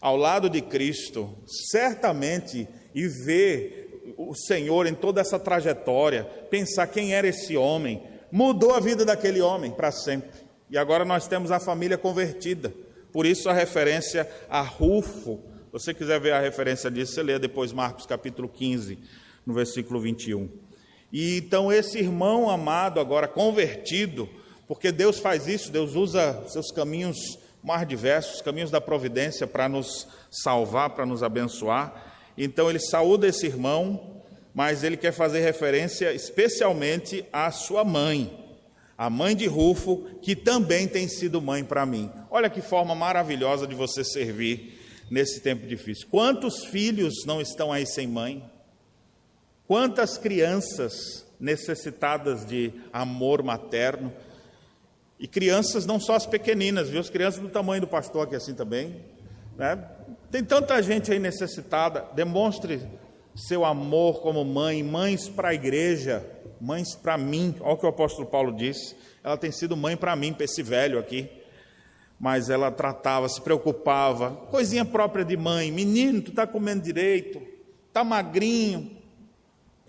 [0.00, 1.36] ao lado de Cristo,
[1.70, 8.72] certamente e ver o Senhor em toda essa trajetória, pensar quem era esse homem, mudou
[8.72, 10.40] a vida daquele homem para sempre.
[10.70, 12.72] E agora nós temos a família convertida.
[13.12, 15.40] Por isso a referência a Rufo.
[15.66, 18.96] Se você quiser ver a referência disso, você lê depois Marcos capítulo 15,
[19.44, 20.48] no versículo 21.
[21.12, 24.28] E então esse irmão amado agora convertido,
[24.68, 30.06] porque Deus faz isso, Deus usa seus caminhos mais diversos, caminhos da providência para nos
[30.30, 32.30] salvar, para nos abençoar.
[32.36, 34.22] Então ele saúda esse irmão,
[34.54, 38.46] mas ele quer fazer referência especialmente à sua mãe
[38.98, 42.10] a mãe de Rufo, que também tem sido mãe para mim.
[42.28, 44.76] Olha que forma maravilhosa de você servir
[45.08, 46.08] nesse tempo difícil.
[46.10, 48.42] Quantos filhos não estão aí sem mãe?
[49.68, 54.12] Quantas crianças necessitadas de amor materno?
[55.18, 57.00] E crianças não só as pequeninas, viu?
[57.00, 58.96] As crianças do tamanho do pastor aqui assim também.
[59.56, 59.84] Né?
[60.30, 62.06] Tem tanta gente aí necessitada.
[62.14, 62.80] Demonstre
[63.34, 66.24] seu amor como mãe, mães para a igreja,
[66.60, 67.54] mães para mim.
[67.60, 68.94] Olha o que o apóstolo Paulo disse.
[69.24, 71.28] Ela tem sido mãe para mim, para esse velho aqui.
[72.18, 75.70] Mas ela tratava, se preocupava, coisinha própria de mãe.
[75.70, 77.40] Menino, tu está comendo direito,
[77.88, 78.97] está magrinho,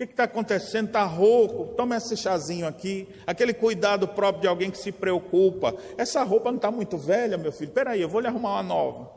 [0.06, 0.86] que está acontecendo?
[0.86, 1.74] Está rouco?
[1.74, 3.08] Toma esse chazinho aqui.
[3.26, 5.74] Aquele cuidado próprio de alguém que se preocupa.
[5.98, 7.68] Essa roupa não está muito velha, meu filho.
[7.68, 9.10] Espera aí, eu vou lhe arrumar uma nova.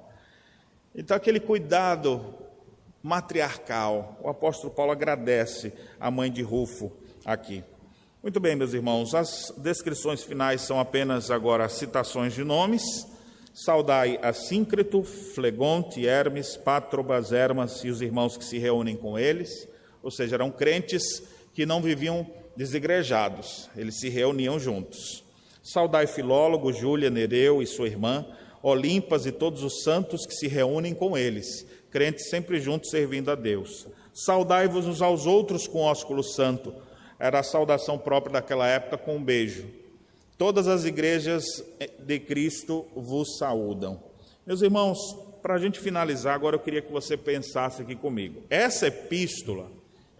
[0.96, 2.36] Então, aquele cuidado
[3.02, 4.18] matriarcal.
[4.22, 6.92] O apóstolo Paulo agradece a mãe de Rufo
[7.26, 7.64] aqui.
[8.22, 13.06] Muito bem, meus irmãos, as descrições finais são apenas agora citações de nomes.
[13.54, 14.32] Saudai a
[15.36, 19.68] Flegonte, Hermes, Patrobas, Hermas e os irmãos que se reúnem com eles,
[20.04, 21.24] ou seja, eram crentes
[21.54, 25.24] que não viviam desigrejados, eles se reuniam juntos.
[25.64, 28.26] Saudai Filólogo, Júlia, Nereu e sua irmã,
[28.62, 33.36] Olimpas e todos os santos que se reúnem com eles, crentes sempre juntos servindo a
[33.36, 33.88] Deus.
[34.14, 36.74] Saudai-vos uns aos outros com ósculo santo
[37.20, 39.66] era a saudação própria daquela época com um beijo.
[40.38, 41.46] Todas as igrejas
[42.00, 44.04] de Cristo vos saúdam.
[44.46, 44.98] Meus irmãos,
[45.42, 48.42] para a gente finalizar, agora eu queria que você pensasse aqui comigo.
[48.50, 49.72] Essa epístola,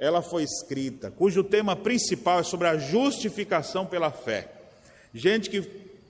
[0.04, 4.52] ela foi escrita, cujo tema principal é sobre a justificação pela fé.
[5.14, 5.62] Gente que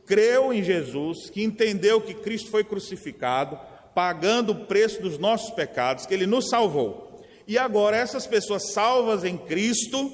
[0.04, 3.56] creu em Jesus, que entendeu que Cristo foi crucificado,
[3.94, 7.24] pagando o preço dos nossos pecados, que Ele nos salvou.
[7.48, 10.12] E agora, essas pessoas salvas em Cristo,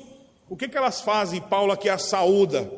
[0.49, 1.39] o que, que elas fazem?
[1.39, 2.69] Paulo aqui a saúda.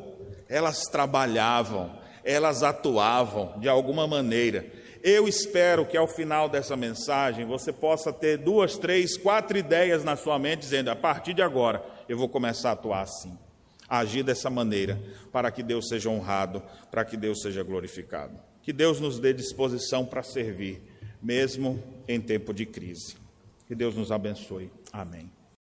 [0.48, 4.68] Elas trabalhavam, elas atuavam de alguma maneira.
[5.04, 10.16] Eu espero que ao final dessa mensagem você possa ter duas, três, quatro ideias na
[10.16, 13.38] sua mente, dizendo: a partir de agora eu vou começar a atuar assim,
[13.90, 18.40] a agir dessa maneira, para que Deus seja honrado, para que Deus seja glorificado.
[18.62, 20.82] Que Deus nos dê disposição para servir,
[21.22, 23.16] mesmo em tempo de crise.
[23.68, 24.72] Que Deus nos abençoe.
[24.94, 25.32] Amém.